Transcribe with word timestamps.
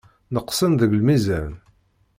Neqsen 0.33 0.71
deg 0.79 0.91
lmizan. 0.99 1.51